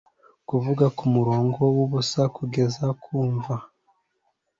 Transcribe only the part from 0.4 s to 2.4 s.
Gusa kuva kumurongo wubusa